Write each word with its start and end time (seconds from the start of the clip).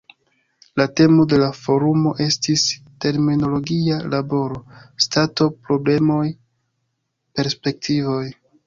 La 0.79 0.85
temo 0.99 1.25
de 1.33 1.37
la 1.43 1.49
forumo 1.57 2.13
estis 2.25 2.65
"Terminologia 3.07 4.01
laboro: 4.15 4.61
Stato, 5.09 5.51
problemoj, 5.69 6.27
perspektivoj". 7.39 8.23